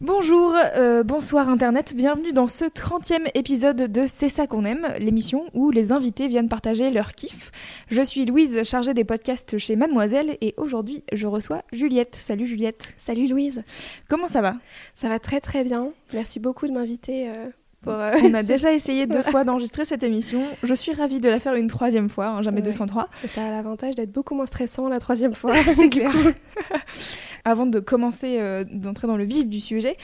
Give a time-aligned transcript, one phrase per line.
[0.00, 5.44] Bonjour, euh, bonsoir Internet, bienvenue dans ce 30e épisode de C'est ça qu'on aime, l'émission
[5.52, 7.50] où les invités viennent partager leur kiff.
[7.90, 12.16] Je suis Louise, chargée des podcasts chez Mademoiselle, et aujourd'hui je reçois Juliette.
[12.18, 12.94] Salut Juliette.
[12.96, 13.60] Salut Louise.
[14.08, 14.54] Comment ça va?
[14.94, 15.90] Ça va très très bien.
[16.14, 17.28] Merci beaucoup de m'inviter.
[17.28, 17.50] euh,
[17.82, 20.42] pour, euh, On a déjà essayé deux fois d'enregistrer cette émission.
[20.62, 22.66] Je suis ravie de la faire une troisième fois, hein, jamais Ouais.
[22.68, 23.08] 203.
[23.26, 25.54] Ça a l'avantage d'être beaucoup moins stressant la troisième fois.
[25.74, 26.12] C'est clair.
[27.44, 29.96] Avant de commencer, euh, d'entrer dans le vif du sujet,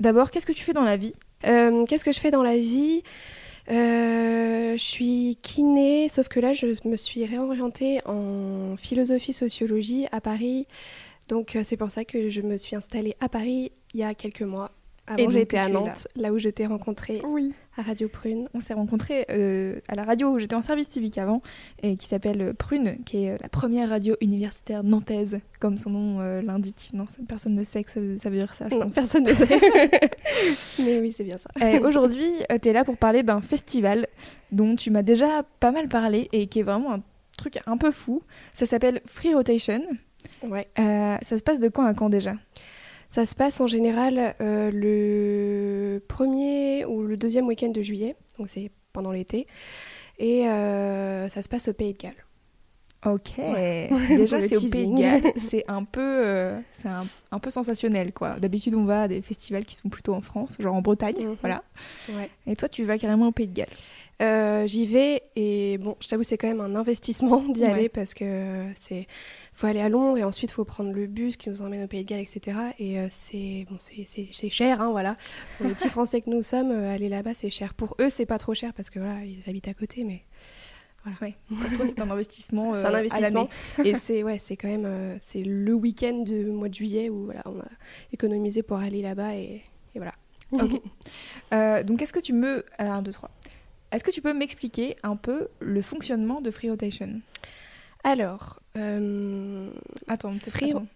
[0.00, 1.14] d'abord, qu'est-ce que tu fais dans la vie?
[1.46, 3.02] Euh, Qu'est-ce que je fais dans la vie?
[3.70, 10.66] Euh, Je suis kiné, sauf que là, je me suis réorientée en philosophie-sociologie à Paris.
[11.28, 14.42] Donc, c'est pour ça que je me suis installée à Paris il y a quelques
[14.42, 14.70] mois.
[15.06, 15.80] Avant, j'étais à es là.
[15.80, 16.32] Nantes, là.
[16.32, 17.52] où je t'ai rencontrée Oui.
[17.76, 18.48] À Radio Prune.
[18.54, 21.42] On s'est rencontrés euh, à la radio où j'étais en service civique avant,
[21.82, 26.20] et qui s'appelle Prune, qui est euh, la première radio universitaire nantaise, comme son nom
[26.20, 26.90] euh, l'indique.
[26.92, 28.94] Non, personne ne sait que ça, ça veut dire ça, je Non, pense.
[28.94, 29.46] personne ne sait.
[30.78, 31.50] Mais oui, c'est bien ça.
[31.86, 32.30] Aujourd'hui,
[32.62, 34.06] tu es là pour parler d'un festival
[34.50, 37.02] dont tu m'as déjà pas mal parlé et qui est vraiment un
[37.38, 38.22] truc un peu fou.
[38.52, 39.80] Ça s'appelle Free Rotation.
[40.42, 40.68] Ouais.
[40.78, 42.34] Euh, ça se passe de quand à quand déjà?
[43.08, 45.71] Ça se passe en général euh, le
[47.22, 49.46] deuxième week-end de juillet, donc c'est pendant l'été,
[50.18, 52.26] et euh, ça se passe au Pays de Galles.
[53.04, 53.32] Ok.
[53.38, 53.90] Ouais.
[54.08, 54.96] Déjà, c'est au Pays de.
[54.96, 55.32] Galles.
[55.48, 58.38] C'est un peu, euh, c'est un, un peu sensationnel, quoi.
[58.38, 61.36] D'habitude, on va à des festivals qui sont plutôt en France, genre en Bretagne, Mhm.
[61.40, 61.62] voilà.
[62.10, 62.30] Ouais.
[62.46, 63.68] Et toi, tu vas carrément au Pays de Galles.
[64.20, 67.66] Euh, J'y vais et bon, je t'avoue c'est quand même un investissement d'y Ouais.
[67.72, 69.08] aller parce que c'est
[69.52, 72.04] faut aller à Londres et ensuite faut prendre le bus qui nous emmène au Pays
[72.04, 72.56] de Galles, etc.
[72.78, 75.16] Et euh, c'est bon, c'est- cher, hein, voilà.
[75.58, 77.74] Pour les petits Français que nous sommes, aller là-bas c'est cher.
[77.74, 80.22] Pour eux c'est pas trop cher parce que voilà ils habitent à côté, mais
[81.20, 81.34] Ouais.
[81.48, 82.76] Pour toi, c'est un investissement.
[82.76, 83.48] C'est un euh, à investissement.
[83.84, 87.24] et c'est ouais, c'est quand même euh, c'est le week-end du mois de juillet où
[87.24, 87.66] voilà, on a
[88.12, 89.62] économisé pour aller là-bas et,
[89.94, 90.14] et voilà.
[90.52, 90.80] Ok.
[91.52, 92.64] Euh, donc, est-ce que tu me.
[92.78, 93.30] Alors, 1, 2, 3.
[93.90, 97.20] Est-ce que tu peux m'expliquer un peu le fonctionnement de Free Rotation?
[98.04, 99.68] Alors, euh,
[100.08, 100.32] Attends.
[100.32, 100.86] Free- attends.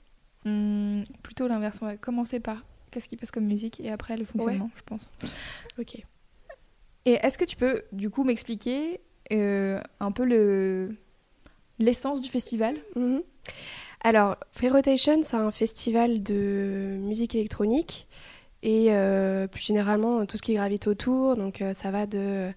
[0.47, 1.79] Hmm, plutôt l'inverse.
[1.83, 5.13] On va commencer par qu'est-ce qui passe comme musique et après le fonctionnement, je pense.
[5.79, 5.97] ok.
[7.05, 9.01] Et est-ce que tu peux, du coup, m'expliquer
[9.31, 10.97] un peu le
[11.79, 13.23] l'essence du festival Mhm.
[14.03, 18.07] Alors, Free Rotation, c'est un festival de musique électronique
[18.63, 21.37] et euh, plus généralement tout ce qui gravite autour.
[21.37, 22.53] Donc, euh, ça va de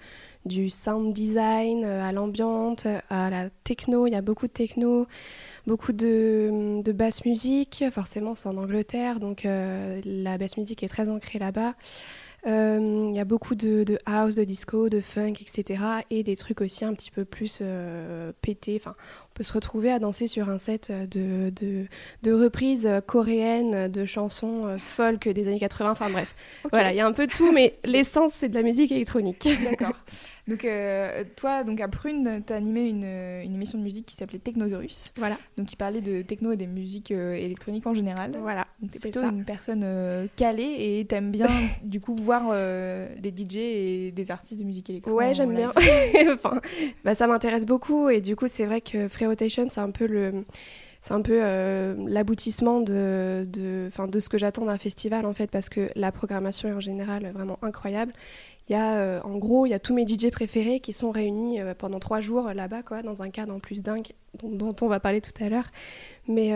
[0.45, 4.07] du sound design euh, à l'ambiante, à la techno.
[4.07, 5.07] Il y a beaucoup de techno,
[5.67, 7.83] beaucoup de, de basse musique.
[7.91, 11.73] Forcément, c'est en Angleterre, donc euh, la basse musique est très ancrée là-bas.
[12.47, 15.83] Euh, Il y a beaucoup de, de house, de disco, de funk, etc.
[16.09, 18.77] Et des trucs aussi un petit peu plus euh, pétés.
[18.79, 18.95] Enfin,
[19.25, 21.85] on peut se retrouver à danser sur un set de, de,
[22.23, 25.91] de reprises coréennes, de chansons euh, folk des années 80.
[25.91, 26.35] Enfin bref,
[26.71, 29.47] voilà, il y a un peu de tout, mais l'essence, c'est de la musique électronique.
[29.63, 29.95] D'accord.
[30.47, 34.15] Donc, euh, toi, donc à Prune, tu as animé une, une émission de musique qui
[34.15, 35.11] s'appelait Technosaurus.
[35.15, 38.35] Voilà, Donc, qui parlait de techno et des musiques euh, électroniques en général.
[38.41, 39.27] voilà, t'es c'est plutôt ça.
[39.27, 41.47] une personne euh, calée et t'aimes bien,
[41.83, 45.19] du coup, voir euh, des DJ et des artistes de musique électronique.
[45.19, 45.73] Ouais, j'aime bien.
[46.33, 46.61] enfin,
[47.03, 50.07] bah, ça m'intéresse beaucoup et du coup, c'est vrai que Free Rotation, c'est un peu
[50.07, 50.43] le.
[51.01, 55.49] C'est un peu euh, l'aboutissement de, de, de ce que j'attends d'un festival en fait,
[55.49, 58.11] parce que la programmation est en général vraiment incroyable.
[58.69, 61.09] Il y a, euh, en gros, il y a tous mes DJ préférés qui sont
[61.09, 64.07] réunis euh, pendant trois jours euh, là-bas, quoi, dans un cadre en plus dingue
[64.39, 65.67] dont, dont on va parler tout à l'heure.
[66.27, 66.51] Mais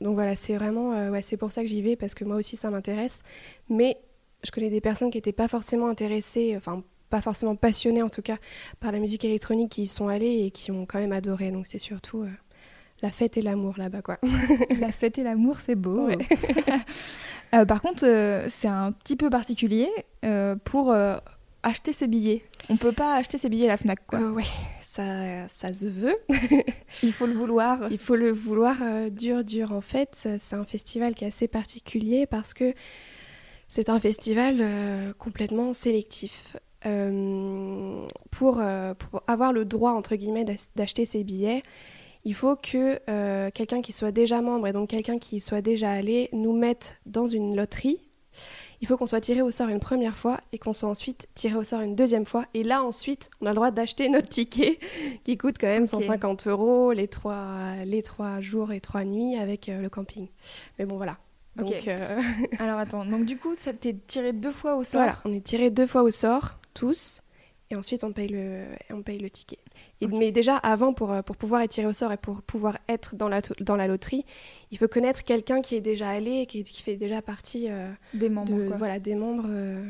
[0.00, 2.56] donc voilà, c'est vraiment, ouais, c'est pour ça que j'y vais parce que moi aussi
[2.56, 3.22] ça m'intéresse.
[3.68, 3.98] Mais
[4.42, 8.22] je connais des personnes qui n'étaient pas forcément intéressées, enfin pas forcément passionnées en tout
[8.22, 8.36] cas
[8.80, 11.50] par la musique électronique qui y sont allées et qui ont quand même adoré.
[11.50, 12.30] Donc c'est surtout euh,
[13.02, 14.18] la fête et l'amour là-bas, quoi.
[14.78, 16.06] La fête et l'amour, c'est beau.
[16.06, 16.18] Ouais.
[17.54, 19.88] Euh, par contre, euh, c'est un petit peu particulier
[20.24, 20.94] euh, pour
[21.62, 22.44] acheter ses billets.
[22.68, 24.20] On peut pas acheter ses billets à la Fnac, quoi.
[24.20, 24.44] Ouais,
[24.82, 26.16] ça, ça se veut.
[27.02, 27.88] Il faut le vouloir.
[27.90, 28.76] Il faut le vouloir
[29.10, 29.72] dur, dur.
[29.72, 32.74] En fait, c'est un festival qui est assez particulier parce que
[33.68, 34.62] c'est un festival
[35.18, 36.56] complètement sélectif.
[38.30, 38.62] Pour,
[38.98, 41.62] pour avoir le droit, entre guillemets, d'ach- d'acheter ses billets,
[42.28, 45.90] il faut que euh, quelqu'un qui soit déjà membre et donc quelqu'un qui soit déjà
[45.90, 48.06] allé nous mette dans une loterie.
[48.82, 51.56] Il faut qu'on soit tiré au sort une première fois et qu'on soit ensuite tiré
[51.56, 52.44] au sort une deuxième fois.
[52.52, 54.78] Et là, ensuite, on a le droit d'acheter notre ticket
[55.24, 59.70] qui coûte quand même 150 euros les trois, les trois jours et trois nuits avec
[59.70, 60.28] euh, le camping.
[60.78, 61.16] Mais bon, voilà.
[61.56, 62.20] Donc, euh,
[62.58, 65.40] Alors attends, donc du coup, ça t'est tiré deux fois au sort Voilà, on est
[65.40, 67.22] tiré deux fois au sort, tous
[67.70, 69.58] et ensuite on paye le, on paye le ticket.
[70.00, 73.14] Et, Mais déjà, avant, pour, pour pouvoir être tiré au sort et pour pouvoir être
[73.14, 74.24] dans la, dans la loterie,
[74.70, 78.30] il faut connaître quelqu'un qui est déjà allé, qui, qui fait déjà partie euh, des
[78.30, 79.84] membres, de, voilà, des membres euh,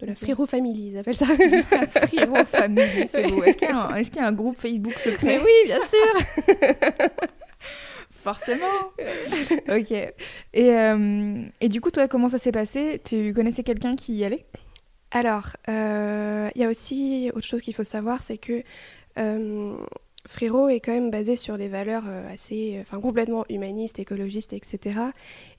[0.00, 1.26] de la Friro Family, ils appellent ça.
[2.06, 3.42] Friro Family, c'est beau.
[3.42, 6.56] Est-ce qu'il y, a un groupe Facebook secret Mais oui, bien sûr
[8.10, 8.92] Forcément
[9.68, 9.90] Ok.
[9.90, 10.14] Et,
[10.54, 13.00] euh, et du coup, toi, comment ça s'est passé?
[13.04, 14.44] Tu connaissais quelqu'un qui y allait?
[15.10, 18.62] Alors, euh, il y a aussi autre chose qu'il faut savoir, c'est que
[19.18, 19.76] euh,
[20.26, 25.00] Frérot est quand même basé sur des valeurs euh, assez, enfin complètement humanistes, écologistes, etc.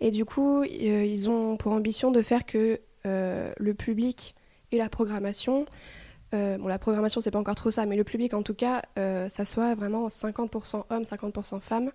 [0.02, 4.36] Et du coup, ils ont pour ambition de faire que le public
[4.72, 5.66] et la programmation,
[6.32, 9.46] bon la programmation c'est pas encore trop ça, mais le public en tout cas, ça
[9.46, 11.92] soit vraiment 50% hommes, 50% femmes.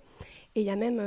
[0.57, 0.99] Et il y a même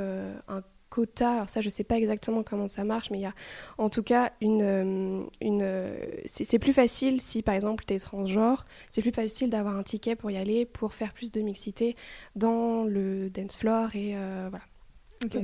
[0.48, 1.32] un quota.
[1.32, 3.34] Alors ça, je sais pas exactement comment ça marche, mais il y a
[3.78, 4.62] en tout cas une...
[4.62, 5.96] Euh, une euh,
[6.26, 10.16] c'est plus facile si, par exemple, tu es transgenre, c'est plus facile d'avoir un ticket
[10.16, 11.96] pour y aller, pour faire plus de mixité
[12.36, 13.96] dans le dance floor.
[13.96, 14.64] Et euh, voilà.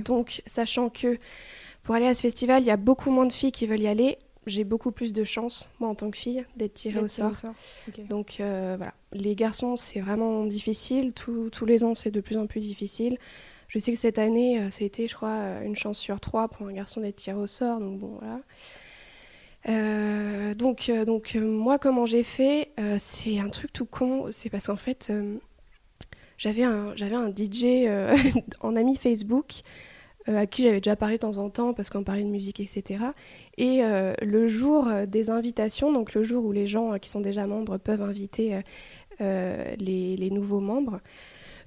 [0.04, 1.18] Donc, sachant que
[1.84, 3.88] pour aller à ce festival, il y a beaucoup moins de filles qui veulent y
[3.88, 7.34] aller, j'ai beaucoup plus de chance, moi en tant que fille, d'être tirée au sort.
[8.10, 11.12] Donc voilà, les garçons, c'est vraiment difficile.
[11.14, 13.18] tous les ans, c'est de plus en plus difficile.
[13.74, 16.68] Je sais que cette année, euh, c'était, je crois, euh, une chance sur trois pour
[16.68, 17.80] un garçon d'être tiré au sort.
[17.80, 18.40] Donc bon, voilà.
[19.68, 24.28] Euh, donc, donc moi, comment j'ai fait C'est un truc tout con.
[24.30, 25.12] C'est parce qu'en fait,
[26.38, 27.88] j'avais un, un DJ
[28.60, 29.62] en ami Facebook
[30.28, 33.06] à qui j'avais déjà parlé de temps en temps parce qu'on parlait de musique, etc.
[33.58, 33.82] Et
[34.22, 38.04] le jour des invitations, donc le jour où les gens qui sont déjà membres peuvent
[38.04, 38.62] inviter
[39.20, 41.00] les, nouveaux membres,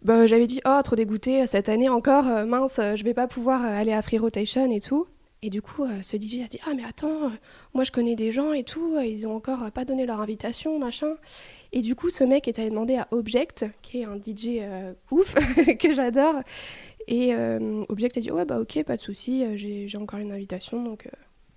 [0.02, 3.64] bah, j'avais dit oh trop dégoûté cette année encore euh, mince je vais pas pouvoir
[3.64, 5.06] euh, aller à Free Rotation et tout.
[5.42, 7.30] Et du coup euh, ce DJ a dit ah mais attends
[7.74, 11.14] moi je connais des gens et tout ils ont encore pas donné leur invitation machin.
[11.72, 14.60] Et du coup ce mec est allé demander à Object qui est un DJ
[15.10, 15.34] ouf
[15.78, 16.36] que j'adore.
[17.08, 17.34] Et
[17.88, 21.08] Object a dit ouais bah ok pas de souci j'ai encore une invitation donc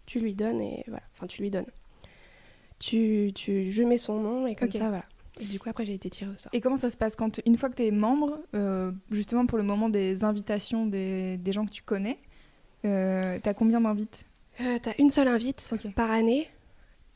[0.05, 1.69] tu lui donnes et voilà enfin tu lui donnes.
[2.79, 5.05] Tu, tu je mets son nom et comme ça voilà
[5.39, 6.49] et du coup, après, j'ai été tirée au sort.
[6.53, 9.57] Et comment ça se passe quand, une fois que tu es membre, euh, justement pour
[9.57, 12.19] le moment des invitations des, des gens que tu connais,
[12.85, 14.25] euh, tu as combien d'invites?
[14.61, 16.49] Euh, Tu as une seule invite par année.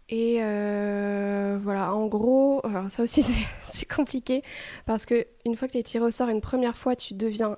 [0.09, 3.23] Et euh, voilà, en gros, alors ça aussi
[3.65, 4.43] c'est compliqué
[4.85, 7.57] parce que une fois que tu es tiré au sort une première fois, tu deviens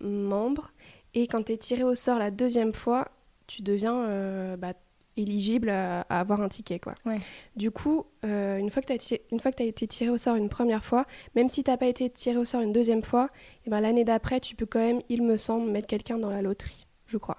[0.00, 0.72] membre.
[1.14, 3.08] Et quand tu es tiré au sort la deuxième fois,
[3.46, 4.72] tu deviens bah,
[5.16, 6.78] éligible à, avoir un ticket.
[6.78, 6.94] Quoi.
[7.56, 11.06] Du coup, euh, une fois que tu as, été tiré au sort une première fois,
[11.34, 13.80] même si tu n'as pas été tiré au sort une deuxième fois, et eh ben,
[13.80, 17.18] l'année d'après, tu peux quand même, il me semble, mettre quelqu'un dans la loterie, je
[17.18, 17.38] crois.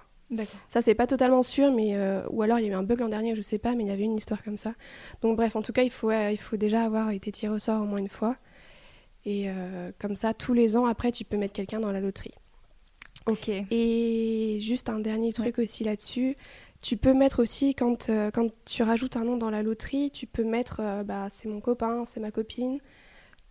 [0.68, 2.98] Ça, c'est pas totalement sûr, mais euh, ou alors il y a eu un bug
[2.98, 4.74] l'an dernier, je sais pas, mais il y avait une histoire comme ça.
[5.22, 7.82] Donc bref, en tout cas, il faut, il faut déjà avoir été tiré au sort
[7.82, 8.36] au moins une fois.
[9.26, 12.34] Et euh, comme ça, tous les ans, après, tu peux mettre quelqu'un dans la loterie.
[13.26, 13.48] Ok.
[13.48, 16.36] Et juste un dernier truc aussi là-dessus,
[16.84, 20.26] tu peux mettre aussi, quand, euh, quand tu rajoutes un nom dans la loterie, tu
[20.26, 22.78] peux mettre euh, bah, c'est mon copain, c'est ma copine.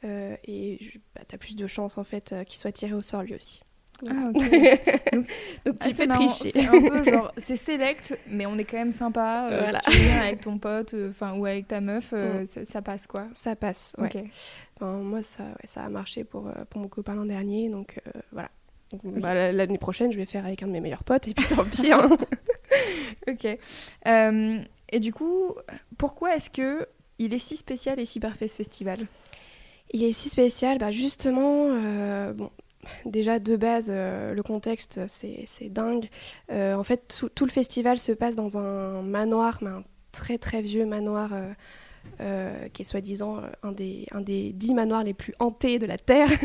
[0.03, 0.77] Euh, et
[1.15, 3.62] bah, tu as plus de chances en fait qu'il soit tiré au sort lui aussi.
[4.08, 4.36] Ah, ok.
[5.65, 6.51] donc, tu ah, peux tricher.
[6.53, 9.50] C'est un peu genre, c'est select, mais on est quand même sympa.
[9.67, 12.65] Si tu viens avec ton pote enfin ou avec ta meuf, mm.
[12.65, 13.29] ça, passe quoi.
[13.34, 14.29] Ça passe, ouais.
[14.79, 18.00] moi, ça, ça a marché pour, pour mon copain l'an dernier, donc
[18.31, 18.51] voilà.
[19.03, 21.65] Bah, l'année prochaine, je vais faire avec un de mes meilleurs potes, et puis tant
[21.65, 21.91] pis.
[21.91, 22.10] Hein.
[23.27, 23.58] ok.
[24.08, 24.60] Euh,
[24.92, 25.56] et du coup,
[25.98, 26.88] pourquoi est-ce que
[27.20, 29.06] il est si spécial et si parfait ce festival?
[29.92, 32.50] Il est si spécial, bah justement, euh, bon,
[33.06, 36.10] déjà de base, euh, le contexte, c'est dingue.
[36.50, 40.86] en fait, tout, le festival se passe dans un manoir, mais un très très vieux
[40.86, 41.32] manoir
[42.22, 45.88] euh, qui est soi-disant euh, un des, un des dix manoirs les plus hantés de
[45.88, 46.29] la Terre.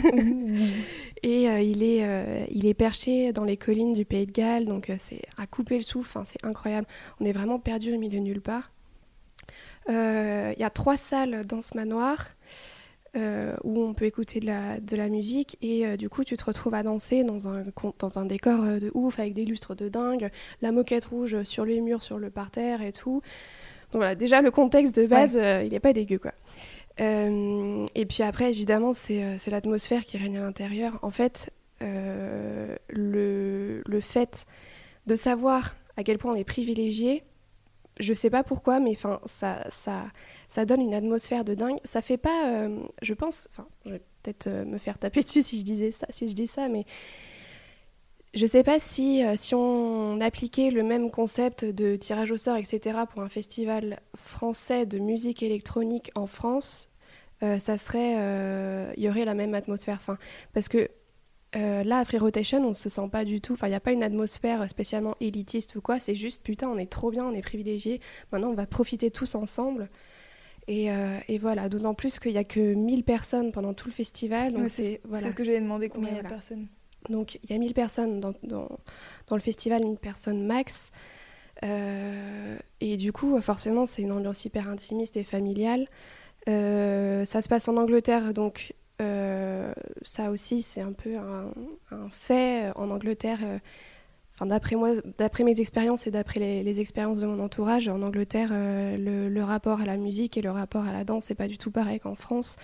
[1.23, 4.91] et euh, il, est, il est perché dans les collines du Pays de Galles, donc
[4.97, 6.87] c'est à couper le souffle, c'est incroyable.
[7.21, 8.73] On est vraiment perdu au milieu de nulle part.
[9.89, 12.27] Il y a trois salles dans ce manoir.
[13.15, 16.75] où on peut écouter de la, de la musique et du coup tu te retrouves
[16.75, 17.63] à danser dans un,
[17.99, 20.31] dans un décor de ouf avec des lustres de dingue,
[20.63, 23.23] la moquette rouge sur les murs, sur le parterre et tout.
[23.93, 26.33] Donc voilà, déjà le contexte de base, euh, il n'est pas dégueu quoi.
[27.01, 30.99] Euh, et puis après, évidemment, c'est euh, l'atmosphère qui règne à l'intérieur.
[31.03, 34.47] En fait, le, le fait
[35.07, 37.23] de savoir à quel point on est privilégié,
[38.01, 40.07] je sais pas pourquoi, mais enfin, ça, ça,
[40.49, 41.79] ça donne une atmosphère de dingue.
[41.85, 42.69] Ça fait pas,
[43.01, 46.29] je pense, enfin, je vais peut-être me faire taper dessus si je disais ça, si
[46.29, 46.85] je dis ça, mais
[48.35, 52.57] je sais pas si, euh, si on appliquait le même concept de tirage au sort,
[52.57, 56.91] etc., pour un festival français de musique électronique en France,
[57.41, 58.15] ça serait,
[58.97, 59.99] il y aurait la même atmosphère.
[60.01, 60.19] Enfin,
[60.53, 60.89] parce que
[61.57, 63.55] euh, là, à Free Rotation, on se sent pas du tout.
[63.55, 65.99] Enfin, il n'y a pas une atmosphère spécialement élitiste ou quoi.
[66.01, 68.01] C'est juste, putain, on est trop bien, on est privilégiés.
[68.33, 69.89] Maintenant, on va profiter tous ensemble.
[70.67, 74.69] Et, euh, voilà, d'autant plus qu'il n'y a que 1000 personnes pendant tout le festival.
[74.69, 76.69] c'est ce que j'avais demandé, combien il y a de personnes
[77.09, 78.69] Donc, il y a 1000 personnes dans, dans,
[79.31, 80.91] le festival, une personne max.
[81.65, 85.89] Euh, et du coup, forcément, c'est une ambiance hyper intimiste et familiale.
[86.47, 91.53] ça se passe en Angleterre, donc euh, ça aussi, c'est un peu un,
[92.11, 93.39] fait en Angleterre.
[93.43, 93.59] Euh,
[94.35, 98.51] enfin, d'après moi, d'après mes expériences et d'après les, expériences de mon entourage, en Angleterre,
[98.53, 101.59] euh, le, rapport à la musique et le rapport à la danse n'est pas du
[101.59, 102.57] tout pareil qu'en France.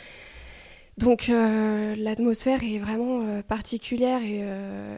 [0.99, 4.45] Donc l'atmosphère est vraiment particulière et,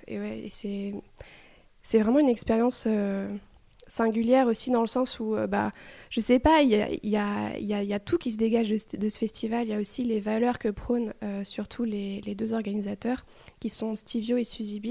[0.06, 2.86] et c'est vraiment une expérience
[3.86, 5.72] singulière aussi dans le sens où, euh, bah,
[6.10, 9.08] je sais pas, il y a, y, a, y a, tout qui se dégage de,
[9.08, 9.66] ce festival.
[9.66, 13.24] Il y a aussi les valeurs que prônent euh, surtout les, deux organisateurs,
[13.60, 14.86] qui sont Stivio et Suzy B,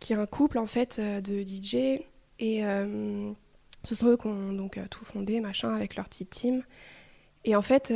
[0.00, 2.02] qui est un couple en fait euh, de DJ.
[2.40, 2.62] Et
[3.82, 6.62] ce sont eux qui ont donc tout fondé, machin, avec leur petite team.
[7.44, 7.92] Et en fait,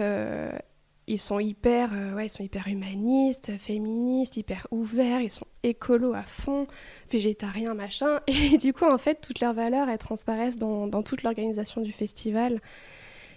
[1.12, 6.14] ils sont hyper, euh, ouais, ils sont hyper humanistes, féministes, hyper ouverts, ils sont écolos
[6.14, 6.66] à fond,
[7.10, 8.20] végétariens, machin.
[8.26, 11.92] Et du coup, en fait, toutes leurs valeurs, elles transparaissent dans, dans toute l'organisation du
[11.92, 12.60] festival.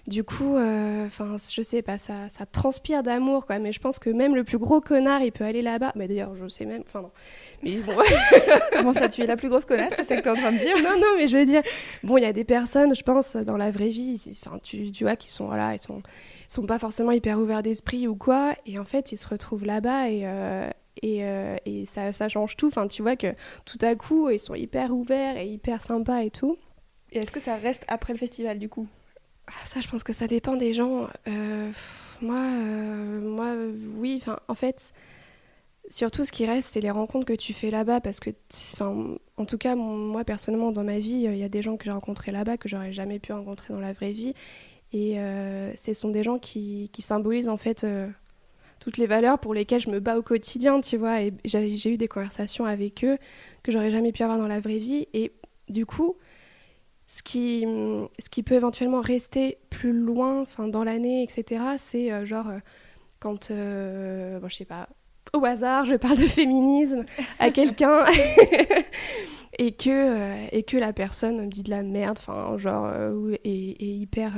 [0.08, 3.60] Du coup, euh, enfin, je sais pas, ça, ça transpire d'amour, quoi.
[3.60, 5.92] Mais je pense que même le plus gros connard, il peut aller là-bas.
[5.96, 7.12] Mais d'ailleurs, je sais même, enfin non.
[7.62, 7.98] Mais bon.
[8.72, 10.54] Comment ça, tu es la plus grosse connasse C'est ça que tu es en train
[10.54, 10.78] de dire?
[10.82, 11.64] Non, non, mais je veux dire,
[12.04, 15.04] bon, il y a des personnes, je pense, dans la vraie vie, enfin, tu, tu
[15.04, 16.04] vois, qui sont, voilà, ils sont
[16.48, 18.56] sont pas forcément hyper ouverts d'esprit ou quoi.
[18.66, 20.70] Et en fait, ils se retrouvent là-bas et, euh,
[21.02, 22.68] et, euh, et ça, ça, change tout.
[22.68, 23.34] Enfin, tu vois que
[23.66, 26.58] tout à coup, ils sont hyper ouverts et hyper sympas et tout.
[27.12, 28.88] Et est-ce que ça reste après le festival du coup?
[29.48, 31.08] Ah, Ça, je pense que ça dépend des gens.
[31.28, 31.72] Euh,
[32.22, 33.54] moi, moi,
[33.98, 34.18] oui.
[34.22, 34.94] Enfin, en fait.
[35.88, 38.32] Surtout, ce qui reste, c'est les rencontres que tu fais là-bas, parce que,
[38.74, 41.86] enfin, en tout cas, moi personnellement, dans ma vie, il y a des gens que
[41.86, 44.34] j'ai rencontrés là-bas que j'aurais jamais pu rencontrer dans la vraie vie,
[44.94, 48.08] et euh, ce sont des gens qui, symbolisent en fait euh,
[48.80, 51.22] toutes les valeurs pour lesquelles je me bats au quotidien, tu vois.
[51.22, 53.18] Et j'ai eu des conversations avec eux
[53.64, 55.08] que j'aurais jamais pu avoir dans la vraie vie.
[55.14, 55.32] Et
[55.70, 56.16] du coup,
[57.08, 57.66] ce qui,
[58.20, 62.48] ce qui peut éventuellement rester plus loin, enfin dans l'année, etc., c'est euh, genre
[63.20, 64.88] quand, bon, je sais pas,
[65.34, 67.04] au hasard, je parle de féminisme
[67.40, 68.06] à quelqu'un
[69.58, 73.36] et que euh, et que la personne me dit de la merde, enfin genre euh,
[73.44, 74.34] et, hyper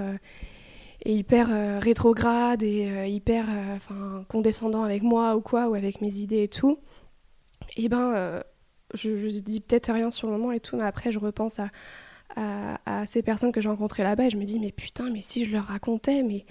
[1.05, 3.45] et hyper euh, rétrograde et hyper
[3.75, 6.79] enfin condescendant avec moi ou quoi ou avec mes idées et tout.
[7.75, 8.41] Et ben
[8.93, 11.69] je, je dis peut-être rien sur le moment et tout, mais après je repense à,
[12.35, 15.21] à, à ces personnes que j'ai rencontrées là-bas et je me dis mais putain mais
[15.21, 16.45] si je leur racontais mais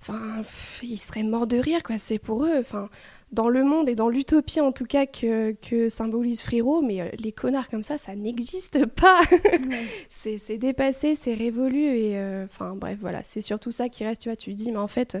[0.00, 0.42] enfin
[0.82, 2.90] ils seraient morts de rire quoi c'est pour eux enfin
[3.34, 7.08] dans le monde et dans l'utopie en tout cas que, que symbolise Friro, mais euh,
[7.18, 9.20] les connards comme ça, ça n'existe pas.
[10.08, 14.22] c'est dépassé, c'est révolu et euh, enfin bref voilà, c'est surtout ça qui reste.
[14.22, 15.18] Tu vois, tu dis mais en fait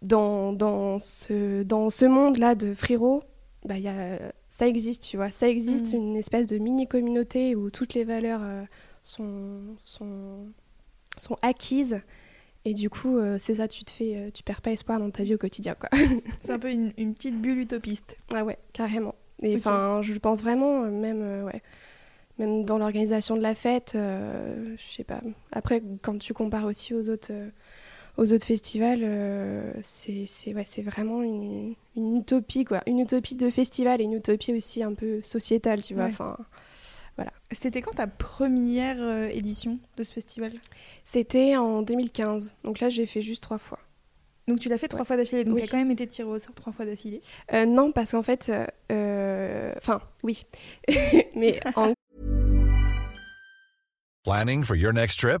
[0.00, 3.22] dans, dans ce dans ce monde là de Friro,
[3.64, 4.18] bah y a,
[4.48, 5.96] ça existe, tu vois, ça existe mm.
[5.96, 8.62] une espèce de mini communauté où toutes les valeurs euh,
[9.02, 10.46] sont, sont
[11.18, 12.00] sont acquises
[12.64, 15.10] et du coup, euh, c'est ça, tu te fais, euh, tu perds pas espoir dans
[15.10, 15.88] ta vie au quotidien, quoi.
[16.42, 18.16] c'est un peu une, petite bulle utopiste.
[18.34, 19.14] Ah ouais, carrément.
[19.42, 21.62] Et enfin, je pense vraiment, euh, même, ouais,
[22.38, 25.20] même dans l'organisation de la fête, je sais pas.
[25.52, 27.32] Après, quand tu compares aussi aux autres,
[28.16, 29.06] aux autres festivals,
[29.82, 32.82] c'est, ouais, c'est vraiment une, une, utopie, quoi.
[32.86, 36.04] Une utopie de festival et une utopie aussi un peu sociétale, tu vois.
[36.04, 36.36] Enfin.
[37.52, 40.52] C'était quand ta première euh, édition de ce festival?
[41.04, 42.56] C'était en 2015.
[42.64, 43.78] Donc là, j'ai fait juste trois fois.
[44.48, 45.44] Donc tu l'as fait trois fois d'affilée.
[45.44, 47.20] Donc tu as quand même été tiré au sort trois fois d'affilée
[47.52, 48.50] euh, Non, parce qu'en fait.
[48.90, 50.44] Euh, enfin, oui.
[51.36, 51.92] Mais en.
[54.24, 55.40] Planning for your next trip?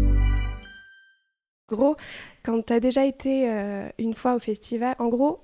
[1.71, 1.95] Gros,
[2.43, 5.39] quand tu as déjà été euh, une fois au festival, en gros,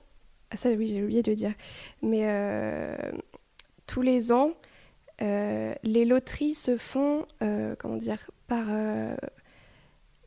[0.52, 1.54] ah, ça oui, j'ai oublié de le dire,
[2.02, 2.96] mais euh,
[3.86, 4.52] tous les ans,
[5.22, 7.26] euh, les loteries se font,
[7.80, 8.66] comment dire, par...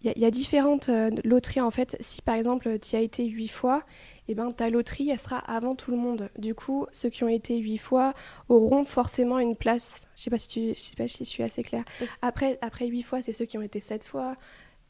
[0.02, 0.88] Il y, y, a différentes
[1.24, 1.94] loteries en fait.
[2.00, 3.84] Si par exemple tu y as été huit fois,
[4.28, 6.30] eh ben, ta loterie, elle sera avant tout le monde.
[6.38, 8.14] Du coup, ceux qui ont été huit fois
[8.48, 10.06] auront forcément une place.
[10.16, 11.84] Je sais pas si tu, je sais pas si je suis assez claire.
[12.22, 14.36] Après, après huit fois, c'est ceux qui ont été sept fois.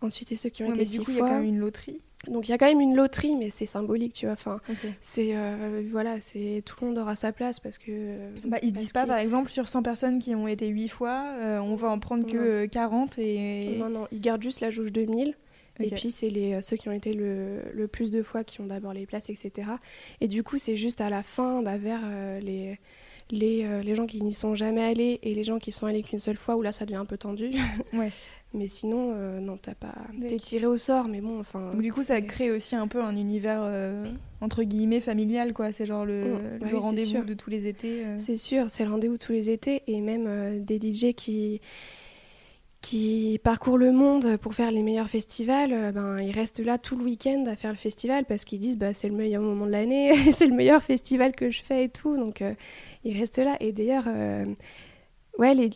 [0.02, 1.14] Ensuite, c'est ceux qui ont ouais, été mais six du coup, fois.
[1.14, 2.00] il y a quand même une loterie.
[2.26, 4.34] Donc il y a quand même une loterie, mais c'est symbolique, tu vois.
[4.34, 4.60] Enfin,
[5.00, 8.16] c'est euh, voilà, c'est tout le monde aura sa place parce que.
[8.44, 11.58] Bah, ils disent pas, par exemple, sur 100 personnes qui ont été 8 fois, euh,
[11.60, 13.76] on va en prendre que euh, 40 et...
[13.78, 15.34] Non, non, ils gardent juste la jauge de 1000.
[15.82, 18.60] Et puis, c'est les, euh, ceux qui ont été le, le plus de fois qui
[18.60, 19.68] ont d'abord les places, etc.
[20.20, 22.78] Et du coup, c'est juste à la fin, bah, vers euh, les,
[23.30, 26.02] les, euh, les gens qui n'y sont jamais allés et les gens qui sont allés
[26.02, 27.50] qu'une seule fois, où là, ça devient un peu tendu.
[27.92, 28.12] Ouais.
[28.52, 29.94] Mais sinon, euh, non, t'as pas.
[30.20, 31.70] T'es tiré au sort, mais bon, enfin.
[31.70, 34.06] Donc du coup, ça crée aussi un peu un univers, euh,
[34.40, 35.70] entre guillemets, familial, quoi.
[35.70, 36.38] C'est genre le, Mm.
[36.54, 38.04] le Bah oui, rendez-vous de tous les étés.
[38.04, 38.16] euh.
[38.18, 41.60] C'est sûr, c'est le rendez-vous tous les étés et même des DJ qui,
[42.82, 47.04] qui parcourent le monde pour faire les meilleurs festivals, ben, ils restent là tout le
[47.04, 50.12] week-end à faire le festival parce qu'ils disent bah, c'est le meilleur moment de l'année,
[50.32, 52.16] c'est le meilleur festival que je fais et tout.
[52.16, 52.54] Donc euh,
[53.04, 53.56] ils restent là.
[53.60, 54.46] Et d'ailleurs, euh,
[55.40, 55.70] ouais, il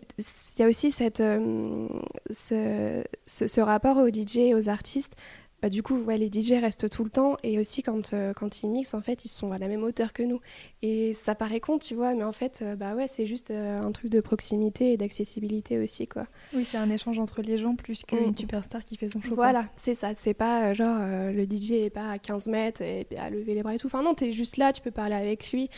[0.59, 1.88] y a aussi cette, euh,
[2.30, 5.14] ce, ce- ce rapport aux DJ et aux artistes.
[5.62, 8.62] Bah, du coup, ouais, les DJ restent tout le temps et aussi quand, euh, quand
[8.62, 10.40] ils mixent, en fait, ils sont à la même hauteur que nous.
[10.83, 13.90] Et ça paraît con, tu vois, mais en fait, euh, bah ouais, c'est juste un
[13.92, 16.26] truc de proximité et d'accessibilité aussi, quoi.
[16.52, 18.37] Oui, c'est un échange entre les gens plus qu'une Mm.
[18.37, 19.35] superstar qui fait son show.
[19.37, 20.14] Voilà, c'est ça.
[20.14, 23.75] C'est pas genre le DJ est pas à 15 mètres et à lever les bras
[23.75, 23.87] et tout.
[23.87, 25.71] Enfin, non, t'es juste là, tu peux parler avec lui.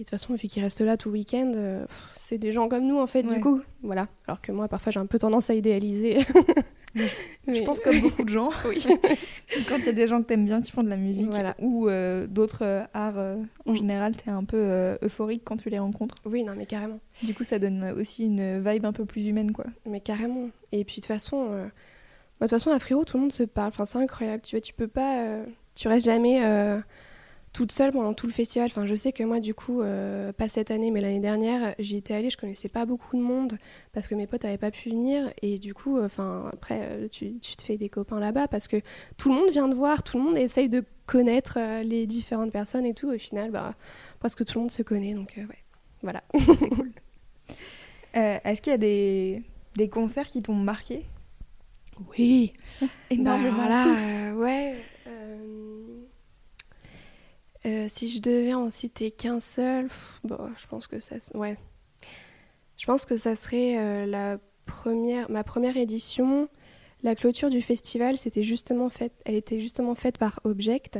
[0.00, 1.84] Et de toute façon, vu qu'il reste là tout le week-end, euh,
[2.16, 3.34] c'est des gens comme nous, en fait, Ouais.
[3.34, 3.60] du coup.
[3.82, 4.08] Voilà.
[4.26, 6.16] Alors que moi, parfois, j'ai un peu tendance à idéaliser.
[6.94, 7.16] Mais Je
[7.46, 8.82] Mais- pense comme beaucoup de gens, oui.
[9.68, 11.54] quand il y a des gens que t'aimes bien qui font de la musique Voilà.
[11.58, 13.36] ou euh, d'autres euh, arts euh,
[13.66, 13.76] en Mm.
[13.76, 16.14] général, t'es un peu euphorique quand tu les rencontres.
[16.24, 16.98] oui, non, mais carrément.
[17.22, 19.66] Du coup, ça donne aussi une vibe un peu plus humaine, quoi.
[19.84, 20.48] Mais carrément.
[20.72, 23.42] Et puis de toute façon, bah, de toute façon à Frérot, tout le monde se
[23.42, 23.68] parle.
[23.68, 24.42] Enfin, c'est incroyable.
[24.44, 25.26] Tu vois, tu peux pas,
[25.74, 26.40] tu restes jamais
[27.52, 28.66] toute seule pendant tout le festival.
[28.66, 31.96] Enfin, je sais que moi, du coup, euh, pas cette année, mais l'année dernière, j'y
[31.96, 32.30] étais allée.
[32.30, 33.58] Je connaissais pas beaucoup de monde
[33.92, 35.32] parce que mes potes avaient pas pu venir.
[35.42, 38.68] Et du coup, euh, enfin, après, euh, tu, tu te fais des copains là-bas parce
[38.68, 38.76] que
[39.16, 42.52] tout le monde vient te voir, tout le monde essaye de connaître euh, les différentes
[42.52, 43.10] personnes et tout.
[43.12, 43.74] Au final, bah,
[44.20, 45.14] presque tout le monde se connaît.
[45.14, 45.46] Donc, ouais,
[46.02, 46.22] voilà.
[46.58, 46.92] C'est cool.
[48.12, 49.42] Est-ce qu'il y a des,
[49.76, 51.04] des concerts qui t'ont marqué?
[52.16, 52.52] Oui.
[53.10, 54.38] Énormément, Bah, alors là, tous.
[54.40, 54.74] ouais.
[57.66, 59.88] Euh, si je devais en citer qu'un seul,
[60.24, 61.56] bon, je pense que ça, ouais.
[62.78, 66.48] Je pense que ça serait euh, la première, ma première édition.
[67.02, 70.98] La clôture du festival, c'était justement faite, elle était justement faite par Object.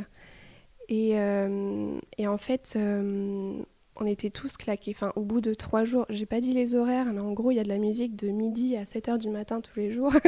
[0.88, 4.92] Et, euh, et en fait, on était tous claqués.
[4.94, 7.57] Enfin, au bout de trois jours, j'ai pas dit les horaires, mais en gros, il
[7.57, 10.12] y a de la musique de midi à 7 heures du matin tous les jours.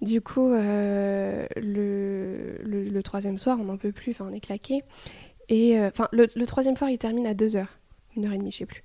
[0.00, 4.84] Du coup, le, le, le troisième soir, on n'en peut plus, enfin, on est claqué.
[5.48, 7.78] Et euh, enfin, le, troisième soir, il termine à 2 heures,
[8.16, 8.82] une heure et demie, je sais plus.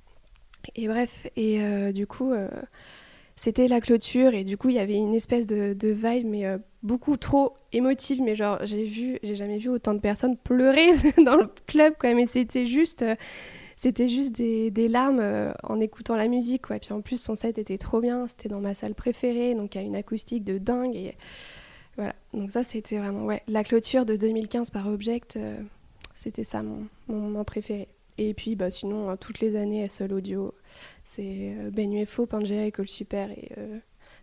[0.76, 2.48] Et bref, et euh, du coup, euh,
[3.36, 6.46] c'était la clôture, et du coup, il y avait une espèce de, vibe, mais
[6.84, 8.22] beaucoup trop émotive.
[8.22, 10.94] Mais genre, j'ai vu, j'ai jamais vu autant de personnes pleurer
[11.26, 12.14] dans le club, quoi.
[12.14, 13.04] Mais c'était juste.
[13.76, 16.80] c'était juste des, larmes en écoutant la musique, quoi.
[16.80, 18.26] Puis en plus, son set était trop bien.
[18.28, 20.96] C'était dans ma salle préférée, donc il y a une acoustique de dingue.
[20.96, 21.16] Et
[21.98, 22.16] voilà.
[22.34, 23.42] Donc ça, c'était vraiment, ouais.
[23.50, 25.38] La clôture de 2015 par Object,
[26.16, 27.88] c'était ça mon, mon moment préféré.
[28.18, 30.54] Et puis, bah, sinon, euh, toutes les années, SL Audio,
[31.04, 33.32] c'est euh, Ben UFO, Pangea, École Super.
[33.32, 33.80] Et euh,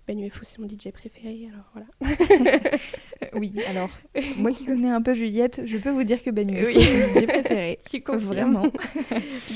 [0.07, 2.57] Ben UFO, c'est mon DJ préféré, alors voilà.
[2.62, 3.90] Euh, Oui, alors,
[4.38, 6.74] moi qui connais un peu Juliette, je peux vous dire que Ben UFO, Oui.
[6.81, 7.79] c'est mon DJ préféré.
[7.90, 8.26] Tu confirmes.
[8.33, 8.62] Vraiment.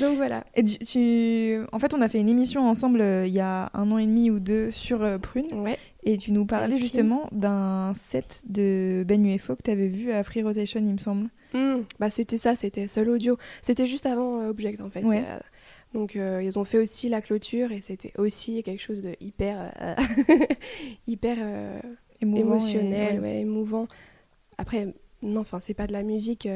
[0.01, 0.45] Donc voilà.
[0.57, 3.71] Et tu, tu- En fait, on a fait une émission ensemble euh, il y a
[3.73, 5.53] un an et demi ou deux sur euh, Prune.
[5.61, 5.79] Ouais.
[6.03, 10.25] Et tu nous parlais justement d'un set de Ben UFO que tu avais vu à
[10.25, 11.29] Free Rotation, il me semble.
[11.55, 13.37] Hmm, Bah, c'était ça, c'était seul audio.
[13.63, 15.05] C'était juste avant euh, Object en fait.
[15.05, 15.25] Ouais.
[15.93, 19.73] Donc euh, ils ont fait aussi la clôture et c'était aussi quelque chose de hyper,
[19.81, 19.95] euh,
[21.07, 21.81] hyper euh,
[22.21, 23.41] et- émotionnel, ouais.
[23.41, 23.87] émouvant.
[24.59, 26.49] Après, non, enfin c'est pas de la musique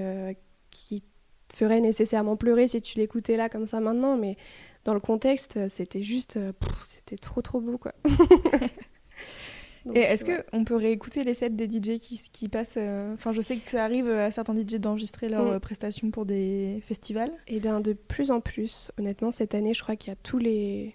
[0.70, 1.02] qui
[1.48, 4.36] te ferait nécessairement pleurer si tu l'écoutais là comme ça maintenant, mais
[4.84, 6.38] dans le contexte, c'était juste,
[6.84, 7.92] c'était trop trop beau quoi.
[9.94, 10.42] Et est-ce ouais.
[10.50, 13.70] qu'on peut réécouter les sets des DJ qui, qui passent euh, Enfin, je sais que
[13.70, 15.52] ça arrive à certains DJ d'enregistrer leurs Mm.
[15.54, 17.32] euh, prestations pour des festivals.
[17.48, 20.38] Eh bien, de plus en plus, honnêtement, cette année, je crois qu'il y a tous
[20.38, 20.94] les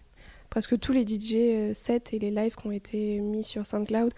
[0.49, 4.13] presque tous les DJ euh, sets et les lives qui ont été mis sur SoundCloud,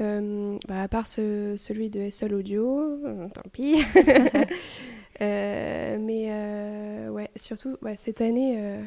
[0.00, 3.74] Euh, bah, à part ce- celui de SL Audio, euh, tant pis.
[5.22, 8.78] Euh, mais ouais, surtout, ouais, cette année,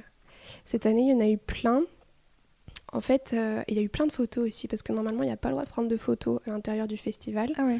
[0.66, 1.84] cette année, il y en a eu plein.
[2.94, 5.26] En fait, euh, il y a eu plein de photos aussi, parce que normalement, il
[5.26, 7.50] n'y a pas le droit de prendre de photos à l'intérieur du festival.
[7.58, 7.80] Ah ouais.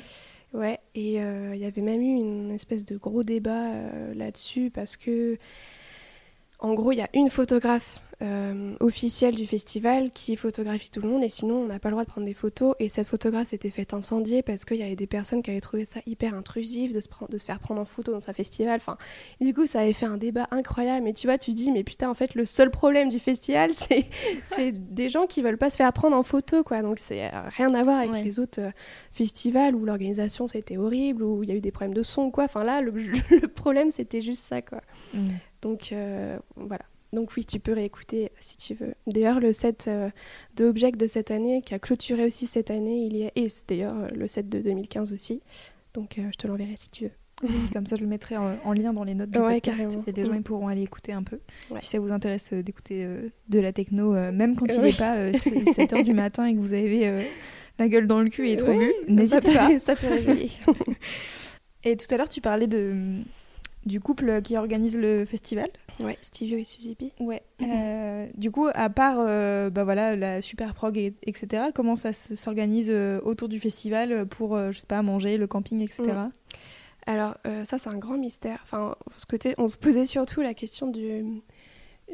[0.54, 4.70] Ouais, et euh, il y avait même eu une espèce de gros débat euh, là-dessus
[4.72, 5.38] parce que,
[6.60, 11.10] en gros, il y a une photographe euh, officielle du festival qui photographie tout le
[11.10, 12.76] monde et sinon on n'a pas le droit de prendre des photos.
[12.80, 15.86] Et cette photographe s'était fait incendier parce qu'il y avait des personnes qui avaient trouvé
[15.86, 18.76] ça hyper intrusif de se, prendre- de se faire prendre en photo dans sa festival.
[18.78, 18.98] Enfin,
[19.40, 21.04] et du coup, ça avait fait un débat incroyable.
[21.04, 24.06] Mais tu vois, tu dis, mais putain, en fait, le seul problème du festival, c'est
[24.44, 26.82] c'est des gens qui veulent pas se faire prendre en photo, quoi.
[26.82, 28.24] Donc, c'est euh, rien à voir avec Ouais.
[28.24, 28.72] les autres euh,
[29.12, 32.46] festivals où l'organisation c'était horrible, où il y a eu des problèmes de son, quoi.
[32.46, 32.92] Enfin, là, le,
[33.32, 34.82] le problème, c'était juste ça, quoi.
[35.14, 35.30] Mm.
[35.62, 36.84] Donc, euh, voilà.
[37.14, 38.94] Donc, oui, tu peux réécouter si tu veux.
[39.08, 40.10] D'ailleurs, le set euh,
[40.56, 43.32] de Object de cette année, qui a clôturé aussi cette année, il y a...
[43.36, 45.42] et d'ailleurs euh, le set de 2015 aussi.
[45.94, 47.12] Donc, euh, je te l'enverrai si tu veux.
[47.44, 49.78] Oui, comme ça, je le mettrai en, en lien dans les notes du Ouais, podcast.
[49.78, 50.04] carrément.
[50.08, 50.36] Et les gens Mm.
[50.38, 51.40] ils pourront aller écouter un peu.
[51.70, 51.82] Ouais.
[51.82, 53.08] Si ça vous intéresse euh, d'écouter
[53.48, 54.88] de la techno, même quand il Oui.
[54.88, 57.28] n'est pas 7h du matin et que vous avez
[57.78, 59.80] la gueule dans le cul et trop bu, n'hésitez pas.
[59.80, 60.50] Ça peut réveiller.
[61.84, 62.96] Et tout à l'heure, tu parlais de,
[63.86, 65.70] du couple qui organise le festival.
[66.00, 67.04] ouais, Stevie et Suzy B.
[67.22, 67.42] Ouais.
[67.62, 72.14] Euh, du coup, à part euh, bah voilà, la super prog, et- etc., comment ça
[72.14, 76.04] se- s'organise euh, autour du festival pour, je sais pas, manger, le camping, etc.
[76.04, 76.32] Mm.
[77.06, 78.60] Alors, ça, c'est un grand mystère.
[78.64, 81.42] Enfin, ce côté, on se posait surtout la question du,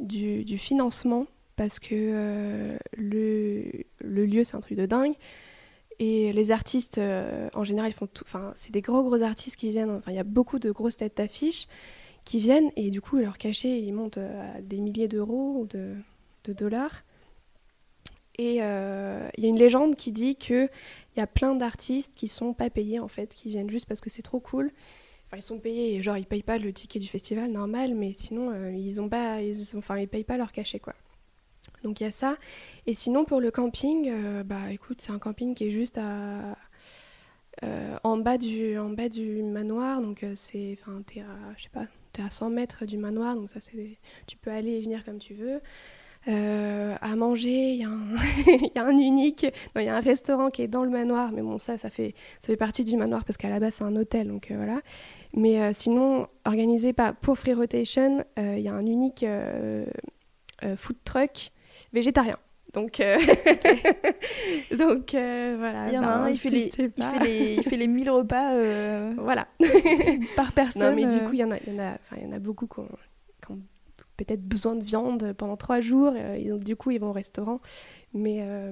[0.02, 3.66] du, du financement, parce que le,
[4.00, 5.14] le lieu, c'est un truc de dingue.
[6.00, 8.24] Et les artistes, euh, en général, ils font tout.
[8.26, 9.92] Enfin, c'est des gros, gros artistes qui viennent.
[9.92, 11.68] Enfin, il y a beaucoup de grosses têtes d'affiches
[12.24, 15.66] qui viennent, et du coup, leur cachet, ils montent euh, à des milliers d'euros ou
[15.66, 15.96] de,
[16.54, 17.04] dollars.
[18.40, 22.16] Et euh, il y a une légende qui dit que il y a plein d'artistes
[22.16, 24.72] qui sont pas payés en fait, qui viennent juste parce que c'est trop cool.
[25.28, 28.72] Enfin, ils sont payés, genre ils payent pas le ticket du festival normal, mais sinon
[28.72, 30.96] ils ont pas, ils, enfin ils payent pas leur cachet quoi.
[31.84, 32.36] Donc il y a ça.
[32.88, 36.58] Et sinon pour le camping, euh, bah écoute, c'est un camping qui est juste à
[37.64, 41.26] euh, en bas du en bas du manoir, donc euh, c'est, enfin t'es à,
[41.58, 44.72] je sais pas, t'es à 100 mètres du manoir, donc ça c'est, tu peux aller
[44.78, 45.62] et venir comme tu veux.
[46.28, 48.16] À manger, il y, a un-
[48.48, 51.32] il y a un unique, il y a un restaurant qui est dans le manoir,
[51.32, 53.84] mais bon ça, ça fait, ça fait partie du manoir parce qu'à la base c'est
[53.84, 54.82] un hôtel, donc voilà.
[55.34, 59.26] Mais sinon, organisé par, pour Free Rotation, il y a un unique
[60.78, 61.52] food truck
[61.94, 62.38] végétarien.
[62.74, 63.18] Donc, euh,
[64.78, 65.88] donc euh, voilà.
[65.88, 67.88] Il y en a bah, un, il fait, les, il, fait les, il fait les
[67.88, 69.48] 1000 repas euh, Voilà.
[70.36, 70.90] par personne.
[70.90, 71.28] Non, mais du euh.
[71.28, 72.90] coup, il y en a, il y en a, y en a beaucoup qui ont
[74.26, 76.14] peut-être besoin de viande pendant trois jours.
[76.16, 77.60] euh, et donc, du coup, ils vont au restaurant.
[78.14, 78.72] Mais, euh,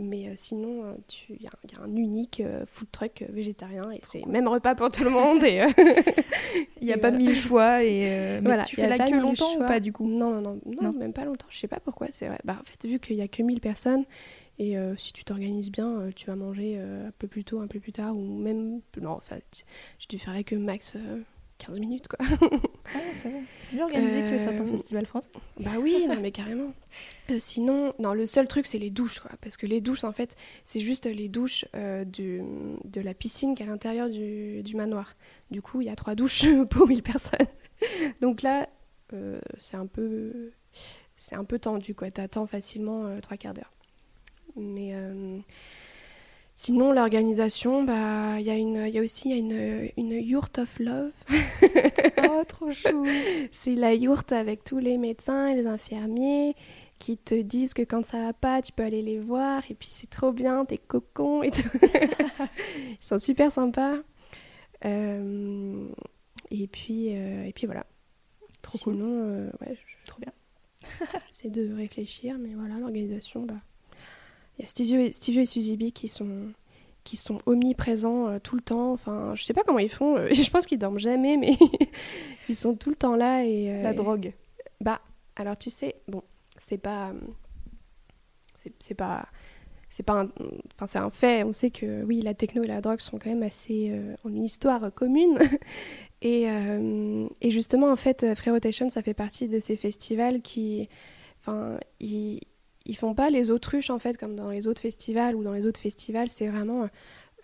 [0.00, 0.84] mais euh, sinon,
[1.28, 4.46] il y, a un- il y a un unique food truck végétarien et c'est même
[4.46, 5.42] repas pour tout le monde.
[5.42, 5.62] Et,
[6.80, 7.16] Il n'y a pas voilà.
[7.24, 7.82] mille choix.
[7.84, 10.06] Et, Voilà, tu fais la queue longtemps ou pas du coup?
[10.06, 10.92] Non, non, non, non, Non.
[10.92, 11.46] même pas longtemps.
[11.50, 12.06] Je sais pas pourquoi.
[12.44, 14.04] Bah, en fait, vu qu'il y a que 1000 personnes
[14.58, 17.60] et euh, si tu t'organises bien, euh, tu vas manger euh, un peu plus tôt,
[17.60, 18.80] un peu plus tard ou même.
[19.00, 19.64] Non, en fait,
[19.98, 20.96] j'ai dû faire queue max
[21.58, 22.18] 15 minutes quoi.
[22.94, 22.98] Ah.
[23.12, 25.28] C'est bien organisé que Euh, certains festivals français.
[25.58, 26.72] Bah oui, non mais carrément.
[27.30, 29.32] Euh, sinon, non, le seul truc c'est les douches, quoi.
[29.40, 32.42] Parce que les douches, en fait, c'est juste les douches euh, du,
[32.84, 35.16] de la piscine qui est à l'intérieur du, du manoir.
[35.50, 37.46] Du coup, il y a trois douches pour 1000 personnes.
[38.20, 38.68] Donc là,
[39.12, 40.52] euh, c'est un peu,
[41.16, 42.10] c'est un peu tendu, quoi.
[42.10, 43.72] T'attends facilement euh, trois quarts d'heure.
[44.56, 45.38] Mais euh,
[46.56, 50.58] sinon, l'organisation, bah, il y a une, y a aussi y a une, une yurt
[50.58, 51.12] of love.
[52.28, 53.06] Oh, trop chou.
[53.52, 56.54] C'est la yourte avec tous les médecins et les infirmiers
[56.98, 59.88] qui te disent que quand ça va pas, tu peux aller les voir et puis
[59.90, 61.68] c'est trop bien, t'es cocon et tout.
[61.82, 63.96] Ils sont super sympas.
[64.84, 65.88] Euh,
[66.50, 67.86] et puis euh, et puis voilà.
[68.62, 68.94] Trop cool.
[68.94, 70.32] Sinon, euh, ouais, je- Trop bien.
[71.32, 73.60] J'essaie de réfléchir, mais voilà, l'organisation, bah,
[74.58, 76.52] il y a Stevie et, Stevie et Suzy B qui sont
[77.06, 78.92] qui sont omniprésents euh, tout le temps.
[78.92, 80.16] Enfin, je sais pas comment ils font.
[80.18, 81.56] euh, je pense qu'ils dorment jamais, mais
[82.48, 84.34] ils sont tout le temps là et euh, La drogue.
[84.80, 85.00] bah,
[85.36, 86.22] alors tu sais, bon,
[86.60, 87.12] c'est pas.
[88.80, 89.28] C'est pas.
[89.88, 90.28] C'est pas un.
[90.74, 91.44] Enfin, c'est un fait.
[91.44, 93.92] On sait que, oui, la techno et la drogue sont quand même assez.
[94.24, 95.38] ont une histoire commune.
[96.22, 96.46] et,
[97.40, 100.88] et justement, en fait, Free Rotation, ça fait partie de ces festivals qui.
[101.40, 102.40] Enfin, ils,
[102.86, 105.66] ils font pas les autruches en fait comme dans les autres festivals ou dans les
[105.66, 106.88] autres festivals c'est vraiment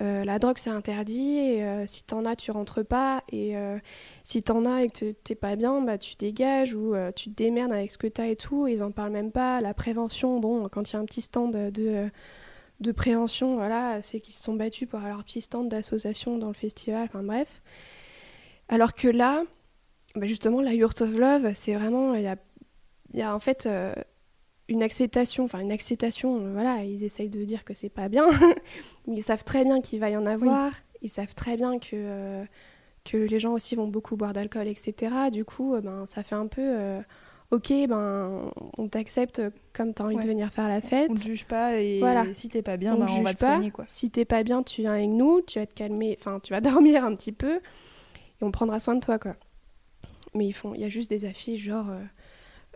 [0.01, 3.79] euh, la drogue c'est interdit euh, si t'en as tu rentres pas et euh,
[4.25, 7.73] si t'en as et que t'es pas bien bah tu dégages ou tu te démerdes
[7.73, 9.61] avec ce que t'as et tout ils en parlent même pas.
[9.61, 12.11] La prévention bon quand il y a un petit stand de,
[12.81, 16.49] de, prévention voilà c'est qu'ils se sont battus pour avoir leur petit stand d'association dans
[16.49, 17.63] le festival enfin bref.
[18.69, 19.45] Alors que là
[20.17, 22.23] bah, justement la Yurt of Love c'est vraiment il
[23.15, 23.69] y a en fait
[24.69, 28.27] une acceptation, enfin une acceptation, euh, voilà, ils essayent de dire que c'est pas bien,
[29.07, 30.73] mais ils savent très bien qu'il va y en avoir,
[31.03, 32.45] ils savent très bien que, euh,
[33.05, 35.13] que les gens aussi vont beaucoup boire d'alcool, etc.
[35.31, 36.99] Du coup, euh, ben, ça fait un peu,
[37.51, 41.11] ok, ben, on t'accepte comme tu as envie de venir faire la fête.
[41.11, 42.25] On te juge pas et voilà.
[42.35, 43.55] si t'es pas bien, on, ben, on va te pas.
[43.55, 43.71] soigner.
[43.71, 43.85] Quoi.
[43.89, 46.61] Si t'es pas bien, tu viens avec nous, tu vas te calmer, enfin tu vas
[46.63, 49.35] dormir un petit peu et on prendra soin de toi, quoi.
[50.35, 51.91] Mais ils font, il y a juste des affiches genre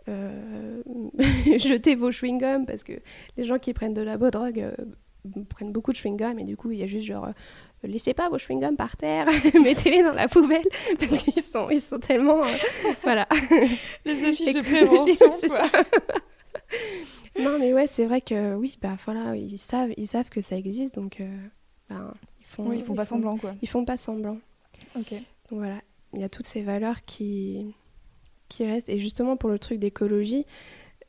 [1.57, 2.93] jetez vos chewing-gums parce que
[3.37, 4.75] les gens qui prennent de la bonne drogue euh,
[5.49, 7.31] prennent beaucoup de chewing-gum et du coup il y a juste genre euh,
[7.87, 9.27] laissez pas vos chewing-gums par terre,
[9.63, 10.65] mettez-les dans la poubelle
[10.99, 12.41] parce qu'ils sont, ils sont tellement.
[13.03, 13.27] voilà.
[14.05, 15.31] Les affiches de prévention.
[15.33, 15.69] c'est ça.
[17.39, 20.55] non, mais ouais, c'est vrai que oui, bah voilà, ils savent, ils savent que ça
[20.57, 21.21] existe donc
[21.89, 22.71] ben, ils font.
[22.71, 23.55] ils font pas semblant quoi.
[23.61, 24.39] Ils font pas semblant.
[24.95, 25.11] Ok.
[25.49, 25.81] Donc voilà,
[26.13, 27.75] il y a toutes ces valeurs qui
[28.47, 28.89] qui reste.
[28.89, 30.45] Et justement, pour le truc d'écologie,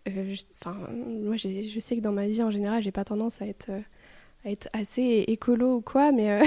[0.09, 3.47] euh, enfin, moi, je sais que dans ma vie, en général, j'ai pas tendance à
[3.47, 3.81] être, euh,
[4.45, 6.45] à être assez écolo ou quoi, mais euh,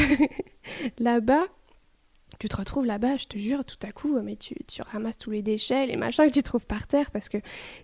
[0.99, 1.45] là-bas,
[2.39, 5.31] tu te retrouves là-bas, je te jure, tout à coup, mais tu, tu, ramasses tous
[5.31, 7.37] les déchets, les machins que tu trouves par terre, parce que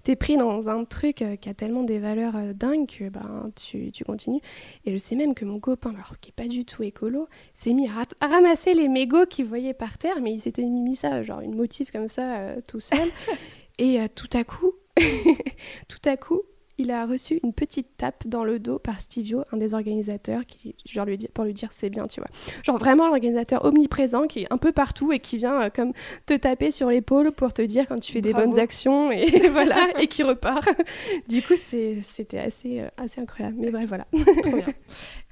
[0.03, 3.09] tu es pris dans un truc euh, qui a tellement des valeurs euh, dingues que
[3.09, 4.41] ben, tu, tu, continues.
[4.85, 7.73] Et je sais même que mon copain, alors qui est pas du tout écolo, s'est
[7.73, 11.41] mis à, ramasser les mégots qu'il voyait par terre, mais il s'était mis ça, genre
[11.41, 13.09] une motif comme ça, euh, tout seul.
[13.79, 14.73] Et tout à coup,
[15.87, 16.41] tout à coup,
[16.77, 20.75] il a reçu une petite tape dans le dos par Stevio, un des organisateurs, qui,
[20.85, 22.29] genre lui pour lui dire c'est bien, tu vois.
[22.63, 25.93] Genre vraiment l'organisateur omniprésent qui est un peu partout et qui vient euh, comme
[26.25, 29.87] te taper sur l'épaule pour te dire quand tu fais des bonnes actions et voilà
[29.99, 30.67] et qui repart.
[31.27, 33.57] du coup, c'était assez, euh, assez incroyable.
[33.59, 34.05] Mais bref, voilà.
[34.43, 34.67] Trop bien.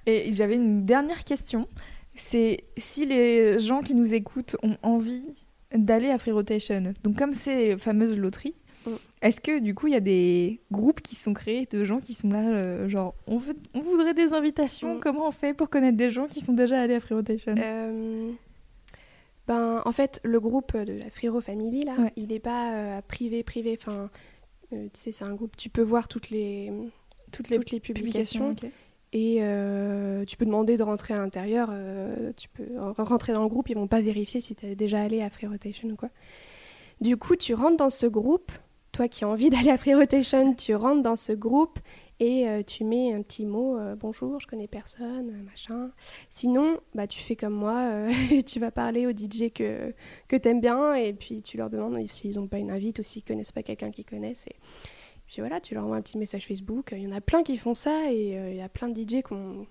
[0.08, 1.68] Et j'avais une dernière question.
[2.16, 5.36] C'est si les gens qui nous écoutent ont envie
[5.74, 8.65] d'aller à Free Rotation, donc comme c'est fameuse loterie, Mm.
[9.26, 12.14] Est-ce que du coup il y a des groupes qui sont créés de gens qui
[12.14, 15.00] sont là, euh, genre on, veut, on voudrait des invitations, mm.
[15.00, 18.32] comment on fait pour connaître des gens qui sont déjà allés à Free Rotation euh,
[19.48, 23.42] ben, En fait, le groupe de la Free Family, là, il n'est pas euh, privé,
[23.42, 23.76] privé.
[23.82, 24.12] Enfin,
[24.70, 26.72] tu sais, c'est un groupe, tu peux voir toutes les,
[27.32, 28.56] toutes les, toutes les publications.
[29.12, 29.38] Et
[30.28, 31.74] tu peux demander de rentrer à l'intérieur,
[32.38, 32.66] tu peux
[33.00, 35.48] rentrer dans le groupe, ils vont pas vérifier si tu es déjà allé à Free
[35.48, 36.10] Rotation ou quoi.
[37.02, 38.52] Du coup, tu rentres dans ce groupe,
[38.96, 41.80] toi qui as envie d'aller à Free Rotation, tu rentres dans ce groupe
[42.22, 45.92] et euh, tu mets un petit mot euh, bonjour, je connais personne, euh, machin.
[46.30, 48.08] Sinon, bah tu fais comme moi,
[48.46, 49.94] tu vas parler aux DJ que
[50.30, 53.24] que t'aimes bien et puis tu leur demandes s'ils n'ont pas une invite ou s'ils
[53.24, 54.48] connaissent pas quelqu'un qu'ils connaissent.
[54.48, 54.56] Et
[55.28, 56.94] puis voilà, tu leur envoies un petit message Facebook.
[56.96, 59.22] Il y en a plein qui font ça et il y a plein de DJ
[59.24, 59.68] qui ont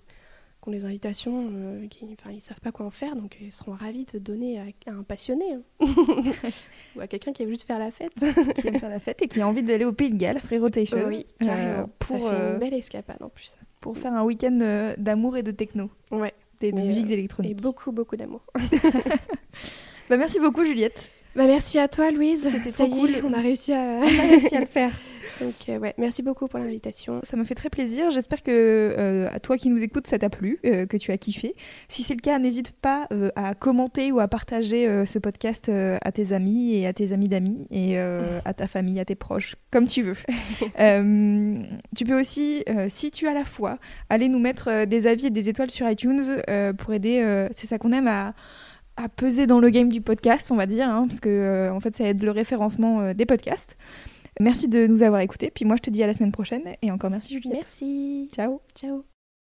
[0.67, 4.07] ont les invitations, euh, qui, ils savent pas quoi en faire, donc ils seront ravis
[4.13, 5.63] de donner à, un passionné hein.
[6.97, 8.15] ou à quelqu'un qui aime juste faire la fête,
[8.57, 10.59] qui aime faire la fête et qui a envie d'aller au Pays de Galles, Free
[10.59, 11.07] Rotation.
[11.07, 13.59] oui, euh, pour Ça fait une euh, belle escapade en plus.
[13.81, 15.91] Pour faire un week-end d'amour et de techno.
[16.11, 16.33] Ouais.
[16.63, 17.53] Et de musiques électroniques.
[17.53, 18.41] Et beaucoup, beaucoup d'amour.
[20.09, 21.11] bah, merci beaucoup, Juliette.
[21.37, 22.49] Bah, merci à toi, Louise.
[22.49, 23.11] C'était trop cool.
[23.23, 24.01] on a réussi à...
[24.01, 24.93] on a réussi à le faire.
[25.41, 27.21] Donc euh, ouais, merci beaucoup pour l'invitation.
[27.25, 28.11] Ça me fait très plaisir.
[28.11, 31.19] J'espère que euh, à toi qui nous écoutes, ça t'a plu, euh, que tu as
[31.19, 31.55] kiffé.
[31.89, 36.33] Si c'est le cas, n'hésite pas à commenter ou à partager ce podcast à tes
[36.33, 40.03] amis et à tes amis d'amis et à ta famille, à tes proches, comme tu
[40.03, 40.17] veux.
[41.97, 45.49] tu peux aussi, si tu as la foi, aller nous mettre des avis et des
[45.49, 46.23] étoiles sur iTunes
[46.79, 47.47] pour aider.
[47.53, 48.35] c'est ça qu'on aime à
[48.97, 51.97] à peser dans le game du podcast, on va dire, hein, parce que en fait
[51.97, 53.77] ça aide le référencement des podcasts.
[54.41, 55.51] Merci de nous avoir écoutés.
[55.51, 56.63] Puis moi, je te dis à la semaine prochaine.
[56.83, 57.55] Et encore merci, Juliette.
[57.55, 58.31] Merci.
[58.33, 58.61] Ciao.
[58.75, 59.05] Ciao.